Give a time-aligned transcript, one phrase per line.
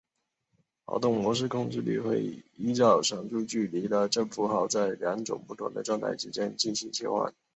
[0.87, 2.23] 滑动模式控制律会
[2.57, 7.31] 依照上述距离的正负号在二种不同的状态之间进行切换。